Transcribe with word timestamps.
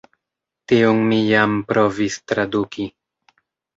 Tiun 0.71 1.03
mi 1.11 1.19
jam 1.27 1.53
provis 1.73 2.17
traduki. 2.33 2.89